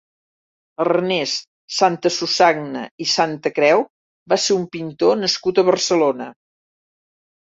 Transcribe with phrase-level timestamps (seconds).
[0.83, 1.47] Ernest
[1.79, 3.85] Santasusagna i Santacreu
[4.35, 6.33] va ser un pintor nascut a Barcelona.